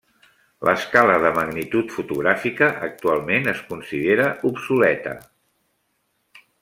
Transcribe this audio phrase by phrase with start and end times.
[0.67, 5.15] L'escala de magnitud fotogràfica actualment es considera obsoleta.